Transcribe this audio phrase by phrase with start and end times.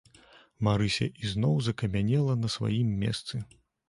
[0.67, 3.43] Марыся ізноў закамянела на сваім месцы.